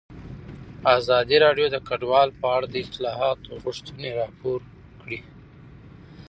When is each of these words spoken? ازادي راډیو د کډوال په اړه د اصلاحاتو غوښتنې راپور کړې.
ازادي 0.97 1.37
راډیو 1.45 1.67
د 1.71 1.77
کډوال 1.87 2.29
په 2.39 2.47
اړه 2.55 2.67
د 2.69 2.75
اصلاحاتو 2.85 3.51
غوښتنې 3.63 4.09
راپور 4.19 4.59
کړې. 5.01 5.19